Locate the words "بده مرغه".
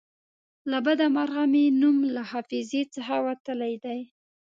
0.85-1.43